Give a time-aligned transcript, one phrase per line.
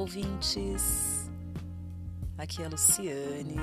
[0.00, 1.30] ouvintes!
[2.38, 3.56] Aqui é a Luciane.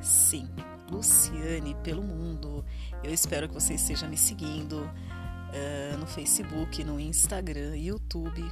[0.00, 0.48] Sim,
[0.88, 2.64] Luciane pelo mundo.
[3.02, 8.44] Eu espero que você esteja me seguindo uh, no Facebook, no Instagram, YouTube,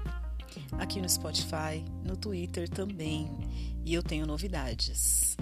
[0.77, 3.31] aqui no Spotify, no Twitter também.
[3.85, 5.37] E eu tenho novidades.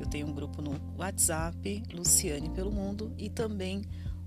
[0.00, 3.82] Eu tenho um grupo no WhatsApp, Luciane pelo Mundo, e também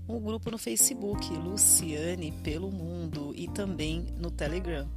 [0.08, 4.88] um grupo no Facebook, Luciane pelo Mundo, e também no Telegram.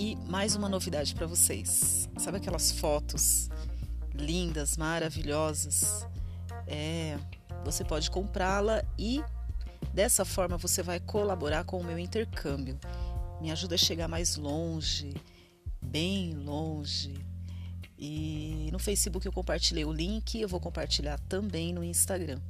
[0.00, 2.08] E mais uma novidade para vocês.
[2.16, 3.50] Sabe aquelas fotos
[4.14, 6.06] lindas, maravilhosas?
[6.66, 7.18] É,
[7.66, 9.22] você pode comprá-la e
[9.92, 12.80] dessa forma você vai colaborar com o meu intercâmbio.
[13.42, 15.12] Me ajuda a chegar mais longe,
[15.82, 17.12] bem longe.
[17.98, 22.40] E no Facebook eu compartilhei o link, eu vou compartilhar também no Instagram.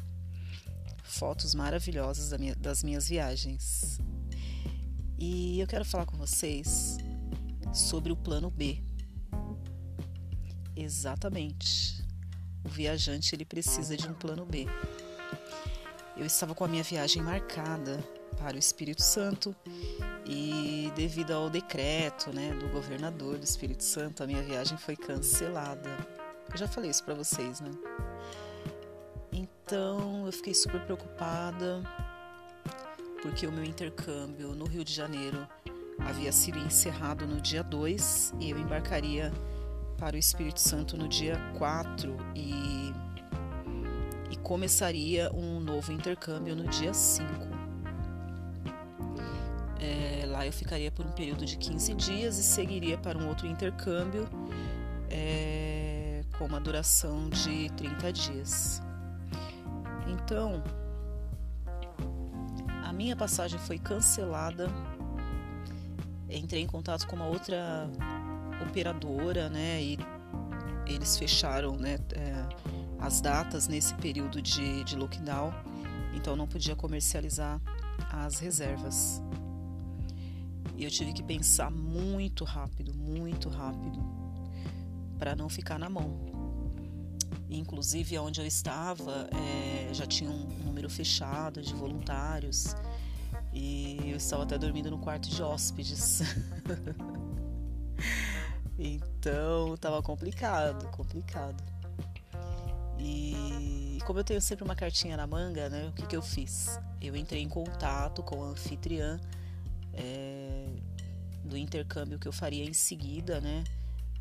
[1.02, 3.98] Fotos maravilhosas das minhas viagens.
[5.18, 6.96] E eu quero falar com vocês
[7.72, 8.82] sobre o plano B.
[10.76, 12.04] Exatamente.
[12.64, 14.66] O viajante ele precisa de um plano B.
[16.16, 18.02] Eu estava com a minha viagem marcada
[18.38, 19.54] para o Espírito Santo
[20.26, 25.90] e devido ao decreto, né, do governador do Espírito Santo, a minha viagem foi cancelada.
[26.50, 27.70] Eu já falei isso para vocês, né?
[29.32, 31.82] Então, eu fiquei super preocupada
[33.22, 35.46] porque o meu intercâmbio no Rio de Janeiro
[36.08, 39.32] havia sido encerrado no dia 2 e eu embarcaria
[39.98, 42.92] para o Espírito Santo no dia 4 e,
[44.30, 47.24] e começaria um novo intercâmbio no dia 5.
[49.78, 53.46] É, lá eu ficaria por um período de 15 dias e seguiria para um outro
[53.46, 54.28] intercâmbio
[55.10, 58.82] é, com uma duração de 30 dias.
[60.06, 60.62] Então,
[62.84, 64.68] a minha passagem foi cancelada
[66.30, 67.90] entrei em contato com uma outra
[68.62, 69.82] operadora, né?
[69.82, 69.98] E
[70.86, 71.98] eles fecharam, né?
[72.12, 75.52] É, as datas nesse período de, de lockdown,
[76.14, 77.60] então não podia comercializar
[78.12, 79.22] as reservas.
[80.76, 83.98] E eu tive que pensar muito rápido, muito rápido,
[85.18, 86.30] para não ficar na mão.
[87.48, 92.74] Inclusive, onde eu estava, é, já tinha um número fechado de voluntários
[93.52, 96.20] e eu estava até dormindo no quarto de hóspedes.
[98.78, 101.62] então estava complicado, complicado.
[102.98, 105.88] E como eu tenho sempre uma cartinha na manga, né?
[105.88, 106.78] O que, que eu fiz?
[107.00, 109.18] Eu entrei em contato com a anfitriã
[109.94, 110.66] é,
[111.44, 113.64] do intercâmbio que eu faria em seguida, né?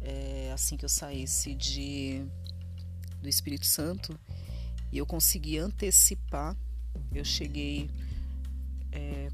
[0.01, 2.25] É, assim que eu saísse de,
[3.21, 4.17] do Espírito Santo.
[4.91, 6.55] E eu consegui antecipar.
[7.13, 7.89] Eu cheguei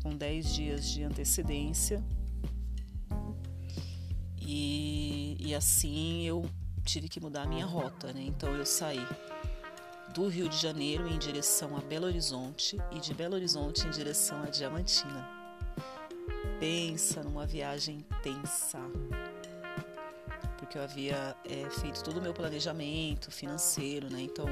[0.05, 2.03] com 10 dias de antecedência.
[4.39, 6.45] E, e assim eu
[6.83, 8.21] tive que mudar a minha rota, né?
[8.21, 9.03] Então eu saí
[10.13, 14.43] do Rio de Janeiro em direção a Belo Horizonte e de Belo Horizonte em direção
[14.43, 15.27] a Diamantina.
[16.59, 18.79] Pensa numa viagem tensa,
[20.59, 24.21] porque eu havia é, feito todo o meu planejamento financeiro, né?
[24.21, 24.45] Então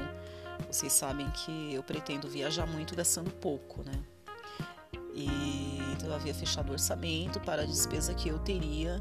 [0.68, 4.04] vocês sabem que eu pretendo viajar muito gastando pouco, né?
[5.14, 9.00] E então eu havia fechado o orçamento para a despesa que eu teria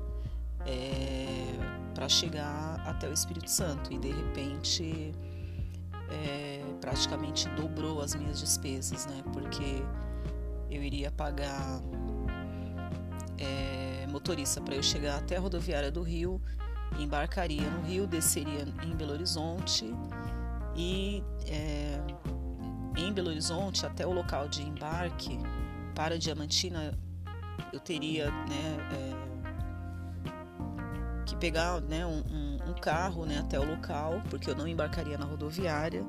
[0.65, 1.53] é,
[1.93, 3.91] para chegar até o Espírito Santo.
[3.91, 5.11] E de repente
[6.09, 9.23] é, praticamente dobrou as minhas despesas, né?
[9.33, 9.83] Porque
[10.69, 11.81] eu iria pagar
[13.37, 16.41] é, motorista para eu chegar até a rodoviária do Rio,
[16.99, 19.85] embarcaria no Rio, desceria em Belo Horizonte
[20.75, 21.99] e é,
[22.97, 25.39] em Belo Horizonte até o local de embarque
[25.93, 26.97] para Diamantina
[27.71, 29.13] eu teria né, é,
[31.25, 35.17] que pegar né, um, um, um, carro né, até o local, porque eu não embarcaria
[35.17, 36.05] na rodoviária.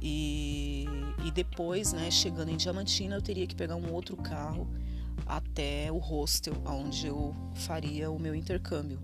[0.00, 0.86] E,
[1.24, 4.68] e depois, né, chegando em Diamantina, eu teria que pegar um outro carro
[5.24, 9.00] até o hostel, onde eu faria o meu intercâmbio.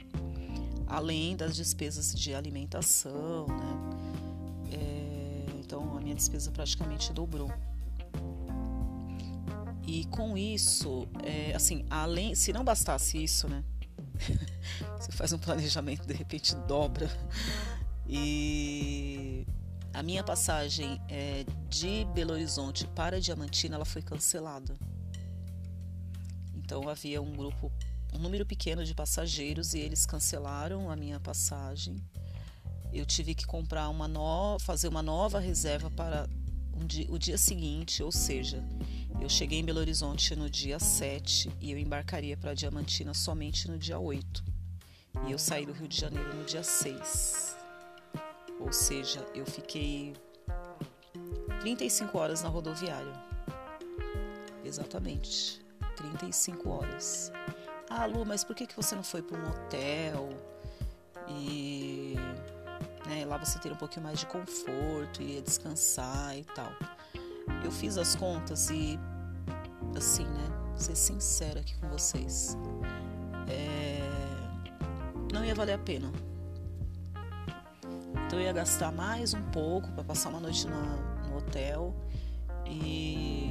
[0.86, 3.80] Além das despesas de alimentação, né?
[4.72, 7.50] É, então a minha despesa praticamente dobrou.
[9.92, 13.62] E com isso, é, assim, além, se não bastasse isso, né?
[14.98, 17.10] Você faz um planejamento, de repente dobra.
[18.08, 19.46] E
[19.92, 24.74] a minha passagem é, de Belo Horizonte para Diamantina ela foi cancelada.
[26.56, 27.70] Então havia um grupo,
[28.14, 31.96] um número pequeno de passageiros e eles cancelaram a minha passagem.
[32.90, 36.26] Eu tive que comprar uma nova, fazer uma nova reserva para
[36.74, 38.64] um dia, o dia seguinte, ou seja,
[39.22, 43.78] Eu cheguei em Belo Horizonte no dia 7 e eu embarcaria para Diamantina somente no
[43.78, 44.42] dia 8.
[45.28, 47.56] E eu saí do Rio de Janeiro no dia 6.
[48.58, 50.12] Ou seja, eu fiquei
[51.60, 53.14] 35 horas na rodoviária.
[54.64, 55.64] Exatamente,
[55.94, 57.30] 35 horas.
[57.88, 60.30] Ah, Lu, mas por que, que você não foi para um hotel?
[61.28, 62.16] E
[63.06, 66.72] né, lá você ter um pouquinho mais de conforto, iria descansar e tal.
[67.64, 68.98] Eu fiz as contas e
[69.96, 70.48] assim, né?
[70.68, 72.56] Vou ser sincera aqui com vocês.
[73.48, 74.00] É...
[75.32, 76.10] Não ia valer a pena.
[78.26, 80.80] Então eu ia gastar mais um pouco para passar uma noite na,
[81.28, 81.94] no hotel
[82.66, 83.50] e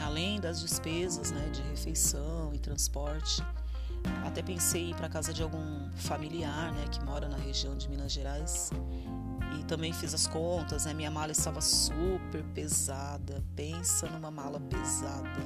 [0.00, 3.42] além das despesas, né, de refeição e transporte,
[4.26, 7.88] até pensei em ir para casa de algum familiar, né, que mora na região de
[7.88, 8.70] Minas Gerais
[9.58, 10.94] e também fiz as contas, né?
[10.94, 13.42] Minha mala estava super pesada.
[13.54, 15.40] Pensa numa mala pesada.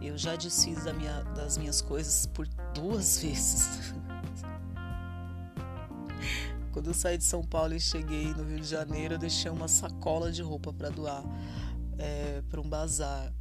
[0.00, 3.94] Eu já desfiz da minha, das minhas coisas por duas vezes.
[6.72, 9.66] Quando eu saí de São Paulo e cheguei no Rio de Janeiro, eu deixei uma
[9.66, 11.24] sacola de roupa para doar
[11.98, 13.32] é, para um bazar.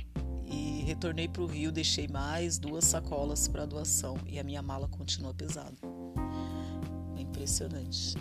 [0.49, 4.17] E retornei para o Rio, deixei mais duas sacolas para doação.
[4.25, 5.75] E a minha mala continua pesada.
[7.17, 8.15] É impressionante.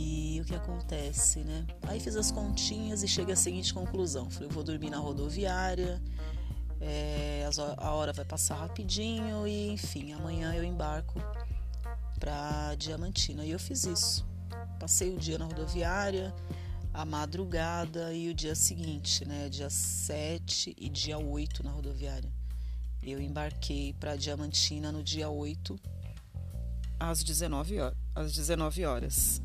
[0.00, 1.66] E o que acontece, né?
[1.82, 6.00] Aí fiz as continhas e cheguei à seguinte conclusão: falei, eu vou dormir na rodoviária,
[6.80, 7.44] é,
[7.76, 11.20] a hora vai passar rapidinho e, enfim, amanhã eu embarco
[12.20, 13.44] para Diamantina.
[13.44, 14.24] E eu fiz isso.
[14.78, 16.32] Passei o dia na rodoviária,
[16.94, 19.48] a madrugada e o dia seguinte, né?
[19.48, 22.32] Dia 7 e dia 8 na rodoviária.
[23.02, 25.76] Eu embarquei para Diamantina no dia 8
[27.00, 27.98] às 19 horas.
[28.14, 29.42] Às 19 horas.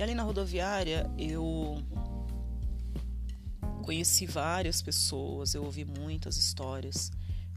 [0.00, 1.76] E ali na rodoviária eu
[3.84, 7.12] conheci várias pessoas, eu ouvi muitas histórias,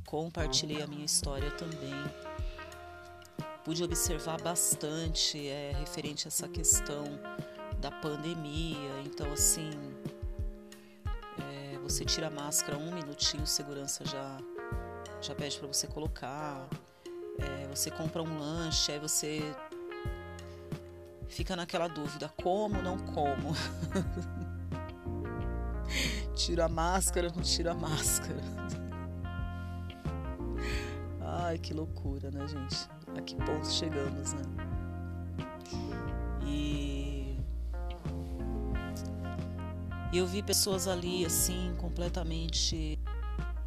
[0.05, 1.93] compartilhei a minha história também.
[3.63, 7.05] Pude observar bastante é, referente a essa questão
[7.79, 8.91] da pandemia.
[9.05, 9.71] Então, assim,
[11.39, 14.37] é, você tira a máscara um minutinho, segurança já,
[15.21, 16.67] já pede para você colocar.
[17.39, 19.55] É, você compra um lanche, aí você
[21.33, 23.53] fica naquela dúvida: como, não como?
[26.35, 28.41] tira a máscara, não tira a máscara.
[31.21, 32.87] Ai, que loucura, né, gente?
[33.17, 34.43] A que ponto chegamos, né?
[36.45, 37.37] E
[40.13, 42.99] eu vi pessoas ali, assim, completamente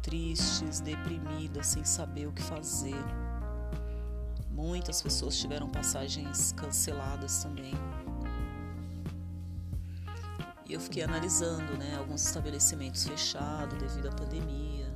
[0.01, 2.95] tristes, deprimidas, sem saber o que fazer
[4.57, 7.75] Muitas pessoas tiveram passagens canceladas também.
[10.65, 14.91] E eu fiquei analisando, né, alguns estabelecimentos fechados devido à pandemia.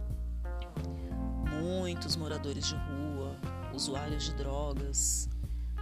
[1.61, 3.37] Muitos moradores de rua,
[3.71, 5.29] usuários de drogas,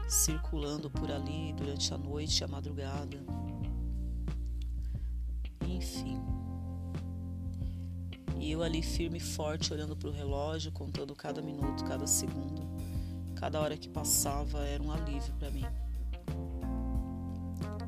[0.10, 3.18] circulando por ali durante a noite e a madrugada.
[5.66, 6.22] Enfim.
[8.38, 12.69] E eu ali firme e forte, olhando para o relógio, contando cada minuto, cada segundo
[13.40, 15.66] Cada hora que passava era um alívio para mim.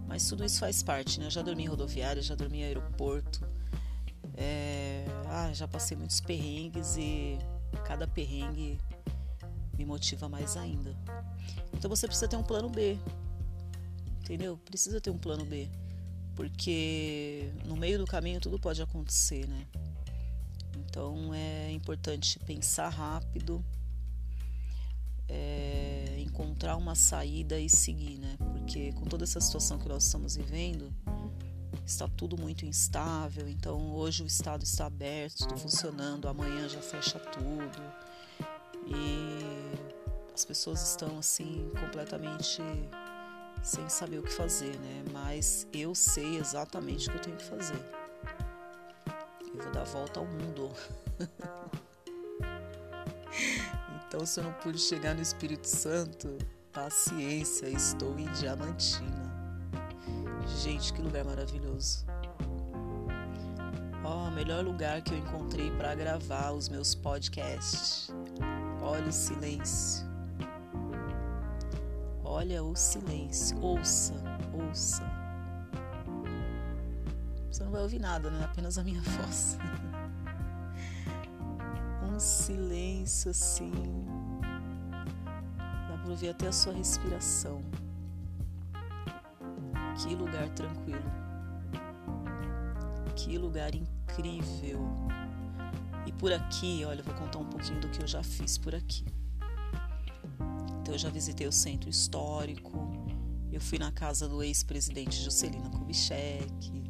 [0.07, 1.25] Mas tudo isso faz parte, né?
[1.25, 3.45] Eu já dormi em rodoviária, já dormi em aeroporto.
[4.33, 5.05] É...
[5.27, 7.37] Ah, já passei muitos perrengues e
[7.85, 8.77] cada perrengue
[9.77, 10.95] me motiva mais ainda.
[11.73, 12.97] Então você precisa ter um plano B.
[14.21, 14.57] Entendeu?
[14.57, 15.69] Precisa ter um plano B.
[16.33, 19.67] Porque no meio do caminho tudo pode acontecer, né?
[20.77, 23.61] Então é importante pensar rápido
[25.31, 28.35] é, encontrar uma saída e seguir, né?
[28.37, 30.93] Porque com toda essa situação que nós estamos vivendo,
[31.85, 33.47] está tudo muito instável.
[33.47, 37.81] Então hoje o estado está aberto, está funcionando, amanhã já fecha tudo
[38.87, 39.39] e
[40.33, 42.61] as pessoas estão assim completamente
[43.63, 45.03] sem saber o que fazer, né?
[45.11, 47.79] Mas eu sei exatamente o que eu tenho que fazer.
[49.53, 50.71] Eu vou dar volta ao mundo.
[54.13, 56.37] Então, se eu não pude chegar no Espírito Santo,
[56.73, 59.31] paciência, estou em Diamantina.
[60.61, 62.05] Gente, que lugar maravilhoso.
[64.03, 68.13] Ó, oh, melhor lugar que eu encontrei para gravar os meus podcasts.
[68.81, 70.05] Olha o silêncio.
[72.21, 73.57] Olha o silêncio.
[73.61, 74.13] Ouça,
[74.53, 75.03] ouça.
[77.49, 78.43] Você não vai ouvir nada, né?
[78.43, 79.57] Apenas a minha voz.
[82.21, 83.71] Silêncio assim.
[85.89, 87.61] Dá para ouvir até a sua respiração.
[90.01, 91.11] Que lugar tranquilo.
[93.15, 94.79] Que lugar incrível.
[96.05, 98.73] E por aqui, olha, eu vou contar um pouquinho do que eu já fiz por
[98.73, 99.05] aqui.
[100.81, 102.71] Então, eu já visitei o centro histórico,
[103.51, 106.83] eu fui na casa do ex-presidente Juscelino Kubitschek,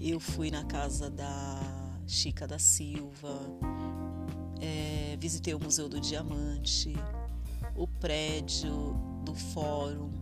[0.00, 1.60] eu fui na casa da
[2.06, 3.38] Chica da Silva,
[4.60, 6.94] é, visitei o Museu do Diamante,
[7.74, 8.94] o prédio
[9.24, 10.12] do Fórum.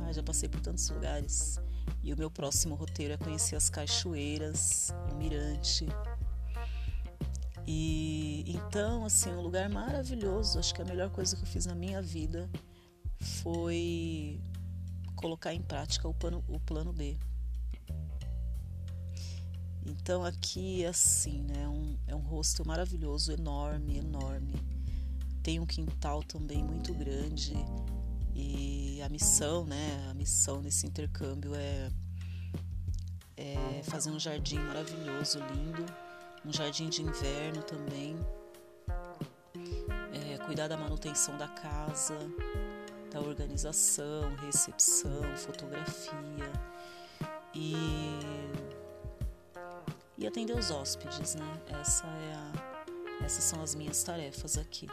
[0.00, 1.60] Ah, já passei por tantos lugares.
[2.02, 5.86] E o meu próximo roteiro é conhecer as cachoeiras, o Mirante.
[7.66, 10.58] E então, assim, um lugar maravilhoso.
[10.58, 12.50] Acho que a melhor coisa que eu fiz na minha vida
[13.42, 14.40] foi
[15.14, 17.16] colocar em prática o plano, o plano B.
[19.84, 24.54] Então aqui assim, né, um, é um rosto maravilhoso, enorme, enorme.
[25.42, 27.54] Tem um quintal também muito grande.
[28.34, 31.90] E a missão, né, a missão desse intercâmbio é,
[33.36, 35.84] é fazer um jardim maravilhoso, lindo,
[36.44, 38.16] um jardim de inverno também,
[40.12, 42.16] é, cuidar da manutenção da casa,
[43.12, 46.52] da organização, recepção, fotografia.
[47.54, 47.74] E
[50.22, 51.44] e atender os hóspedes, né?
[51.80, 54.88] Essa é a, essas são as minhas tarefas aqui.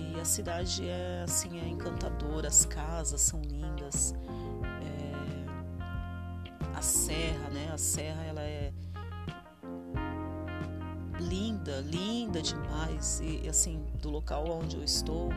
[0.00, 4.14] E a cidade é assim é encantadora, as casas são lindas,
[4.82, 5.12] é,
[6.76, 7.70] a serra, né?
[7.72, 8.72] A serra ela é
[11.20, 15.30] linda, linda demais e assim do local onde eu estou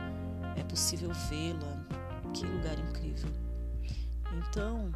[0.57, 1.85] é possível vê-la.
[2.33, 3.31] Que lugar incrível!
[4.33, 4.91] Então,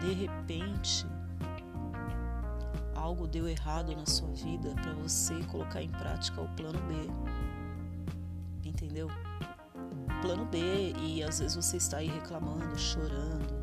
[0.00, 1.06] de repente
[3.02, 8.68] algo deu errado na sua vida para você colocar em prática o plano B.
[8.68, 9.08] Entendeu?
[10.20, 13.60] Plano B e às vezes você está aí reclamando, chorando.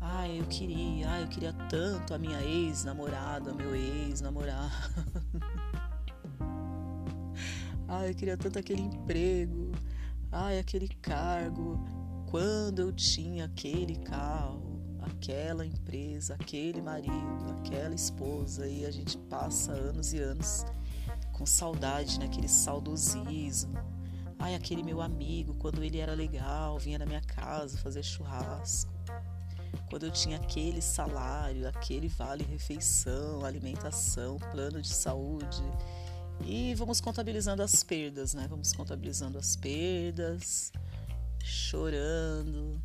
[0.00, 4.70] Ah, eu queria, ah, eu queria tanto a minha ex-namorada, meu ex-namorado.
[7.88, 9.72] ah, eu queria tanto aquele emprego.
[10.30, 11.82] Ah, aquele cargo.
[12.30, 14.77] Quando eu tinha aquele carro
[15.08, 20.64] aquela empresa, aquele marido, aquela esposa, e a gente passa anos e anos
[21.32, 22.48] com saudade, naquele né?
[22.48, 23.78] saudosismo.
[24.38, 28.92] Ai, aquele meu amigo, quando ele era legal, vinha na minha casa fazer churrasco.
[29.88, 35.62] Quando eu tinha aquele salário, aquele vale refeição, alimentação, plano de saúde.
[36.44, 38.46] E vamos contabilizando as perdas, né?
[38.48, 40.72] Vamos contabilizando as perdas,
[41.42, 42.80] chorando,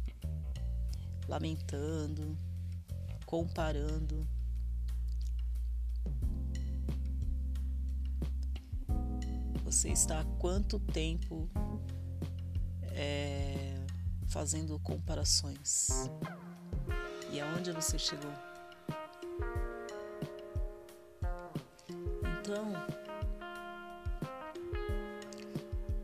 [1.28, 2.38] lamentando,
[3.26, 4.28] comparando.
[9.64, 11.50] Você está há quanto tempo
[12.92, 13.76] é,
[14.28, 16.10] fazendo comparações?
[17.32, 18.32] E aonde você chegou?
[22.40, 22.74] Então,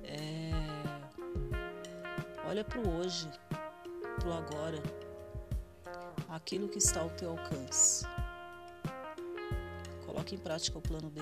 [0.04, 0.52] é,
[2.48, 3.30] olha para o hoje,
[4.20, 4.99] para o agora
[6.40, 8.06] aquilo que está ao teu alcance.
[10.06, 11.22] Coloque em prática o plano B.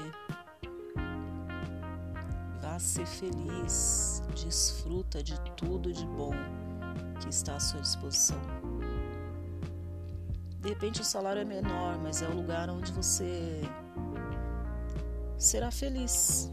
[2.61, 6.33] Vá ser feliz, desfruta de tudo de bom
[7.19, 8.39] que está à sua disposição.
[10.61, 13.61] De repente o salário é menor, mas é o lugar onde você
[15.37, 16.51] será feliz.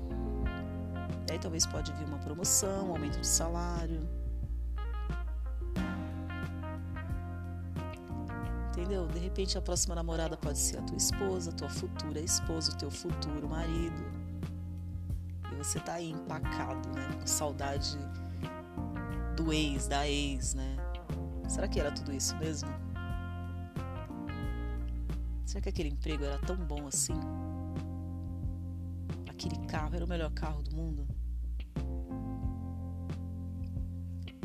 [1.31, 4.24] Aí talvez pode vir uma promoção, um aumento de salário
[8.95, 9.07] entendeu?
[9.09, 12.77] De repente a próxima namorada pode ser a tua esposa, a tua futura esposa, o
[12.77, 14.05] teu futuro marido.
[15.53, 17.09] E você tá aí empacado, né?
[17.19, 17.99] Com saudade
[19.37, 20.77] do ex, da ex, né?
[21.49, 22.69] Será que era tudo isso mesmo?
[25.45, 27.19] Será que aquele emprego era tão bom assim?
[29.29, 31.07] Aquele carro era o melhor carro do mundo?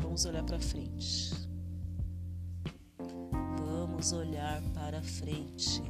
[0.02, 1.49] Vamos olhar para frente
[4.12, 5.82] olhar para frente.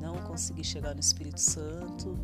[0.00, 2.18] Não consegui chegar no Espírito Santo.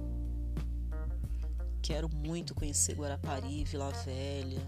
[1.81, 4.61] Quero muito conhecer Guarapari, Vila Velha.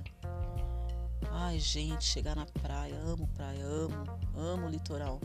[1.32, 4.04] Ai, gente, chegar na praia, amo praia, amo,
[4.36, 5.20] amo o litoral.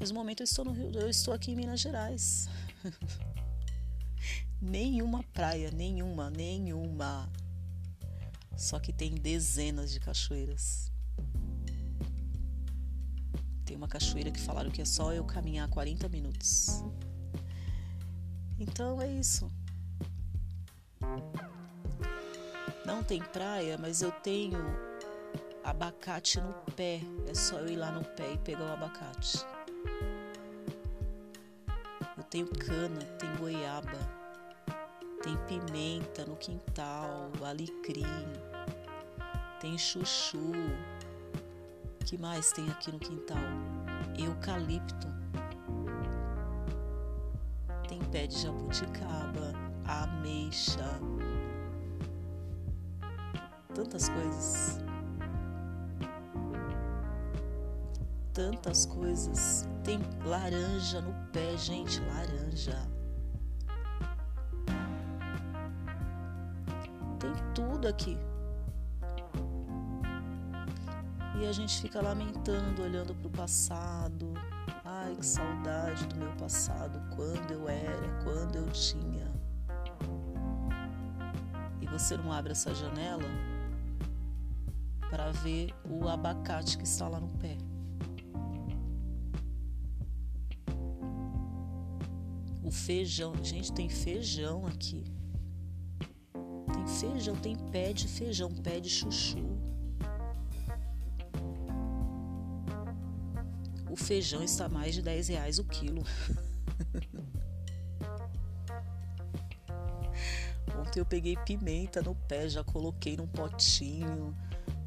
[0.00, 2.48] Mas no momento eu estou no Rio, eu estou aqui em Minas Gerais.
[4.60, 7.30] nenhuma praia, nenhuma, nenhuma.
[8.62, 10.92] Só que tem dezenas de cachoeiras.
[13.64, 16.84] Tem uma cachoeira que falaram que é só eu caminhar 40 minutos.
[18.60, 19.50] Então é isso.
[22.86, 24.60] Não tem praia, mas eu tenho
[25.64, 27.00] abacate no pé.
[27.26, 29.38] É só eu ir lá no pé e pegar o abacate.
[32.16, 33.98] Eu tenho cana, tem goiaba,
[35.20, 38.51] tem pimenta no quintal, alecrim,
[39.62, 40.52] tem chuchu.
[42.04, 43.38] que mais tem aqui no quintal?
[44.18, 45.06] Eucalipto.
[47.88, 49.52] Tem pé de jabuticaba,
[49.86, 51.00] ameixa.
[53.72, 54.80] Tantas coisas.
[58.34, 59.68] tantas coisas.
[59.84, 62.88] Tem laranja no pé, gente, laranja.
[67.20, 68.18] Tem tudo aqui.
[71.42, 74.32] E a gente fica lamentando, olhando para o passado.
[74.84, 79.28] Ai, que saudade do meu passado, quando eu era, quando eu tinha.
[81.80, 83.24] E você não abre essa janela
[85.10, 87.58] para ver o abacate que está lá no pé.
[92.70, 93.34] feijão.
[93.42, 95.04] Gente, tem feijão aqui.
[96.72, 99.51] Tem feijão, tem pé de feijão, pé de chuchu.
[104.02, 106.02] Feijão está mais de 10 reais o quilo.
[110.78, 114.36] Ontem eu peguei pimenta no pé, já coloquei num potinho,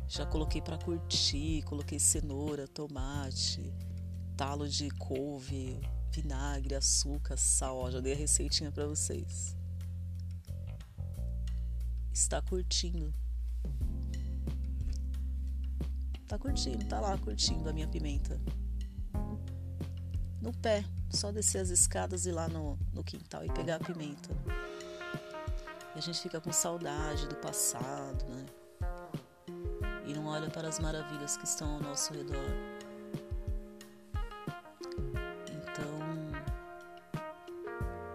[0.08, 3.74] já coloquei para curtir, coloquei cenoura, tomate,
[4.36, 5.80] talo de couve,
[6.12, 7.78] vinagre, açúcar, sal.
[7.78, 9.56] Ó, já dei a receitinha para vocês.
[12.12, 13.14] Está curtindo.
[16.28, 18.38] Tá curtindo, tá lá curtindo a minha pimenta.
[20.46, 23.80] No pé, só descer as escadas e ir lá no, no quintal e pegar a
[23.80, 24.30] pimenta.
[25.96, 28.46] E a gente fica com saudade do passado, né?
[30.06, 32.46] E não olha para as maravilhas que estão ao nosso redor.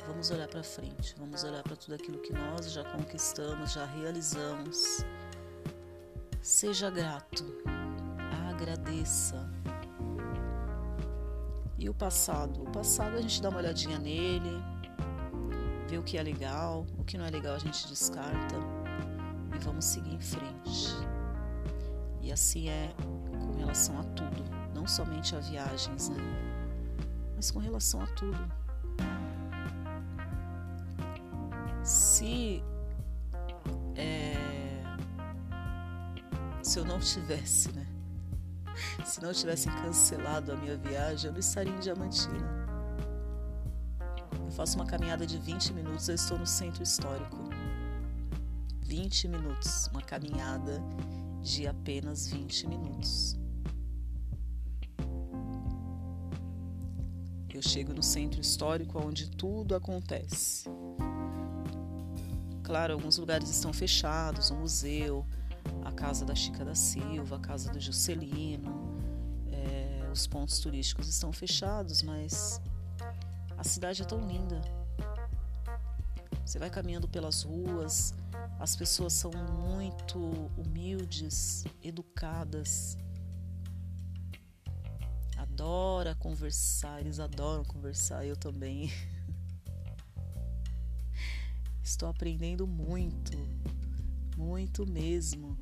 [0.07, 5.03] vamos olhar para frente, vamos olhar para tudo aquilo que nós já conquistamos, já realizamos.
[6.43, 7.43] Seja grato,
[8.51, 9.51] agradeça.
[11.81, 12.63] E o passado?
[12.63, 14.63] O passado a gente dá uma olhadinha nele,
[15.89, 18.55] vê o que é legal, o que não é legal a gente descarta
[19.57, 20.95] e vamos seguir em frente.
[22.21, 22.95] E assim é
[23.41, 26.23] com relação a tudo, não somente a viagens, né?
[27.35, 28.61] Mas com relação a tudo.
[31.83, 32.63] se
[33.97, 34.35] é,
[36.63, 37.87] se eu não tivesse, né?
[39.05, 42.69] Se não tivessem cancelado a minha viagem, eu não estaria em Diamantina.
[44.33, 47.37] Eu faço uma caminhada de 20 minutos, eu estou no centro histórico.
[48.83, 50.83] 20 minutos, uma caminhada
[51.43, 53.39] de apenas 20 minutos.
[57.53, 60.69] Eu chego no centro histórico onde tudo acontece.
[62.63, 65.27] Claro, alguns lugares estão fechados, o museu,
[66.01, 68.99] casa da Chica da Silva, a casa do Juscelino,
[69.53, 72.59] é, os pontos turísticos estão fechados, mas
[73.59, 74.63] a cidade é tão linda.
[76.43, 78.15] Você vai caminhando pelas ruas,
[78.59, 80.19] as pessoas são muito
[80.57, 82.97] humildes, educadas.
[85.37, 88.91] Adora conversar, eles adoram conversar, eu também.
[91.85, 93.37] Estou aprendendo muito,
[94.35, 95.59] muito mesmo.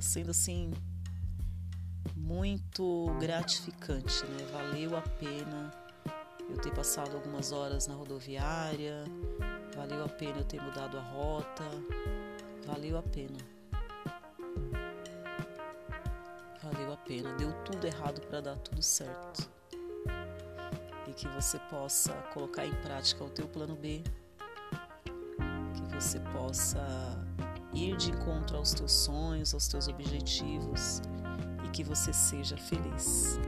[0.00, 0.72] Está sendo assim
[2.16, 4.46] muito gratificante, né?
[4.50, 5.70] Valeu a pena
[6.48, 9.04] eu ter passado algumas horas na rodoviária,
[9.76, 11.64] valeu a pena eu ter mudado a rota,
[12.66, 13.38] valeu a pena.
[16.62, 19.50] Valeu a pena, deu tudo errado para dar tudo certo
[21.06, 24.02] e que você possa colocar em prática o teu plano B,
[25.74, 26.80] que você possa
[27.72, 31.00] ir de encontro aos teus sonhos, aos teus objetivos
[31.64, 33.38] e que você seja feliz.